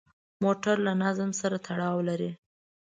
موټر 0.43 0.75
له 0.85 0.93
نظم 1.03 1.29
سره 1.41 1.57
تړاو 1.67 1.97
لري. 2.09 2.31